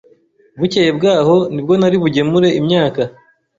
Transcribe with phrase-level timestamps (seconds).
[0.59, 3.01] Bukeye bwaho nibwo nari bugemure imyaka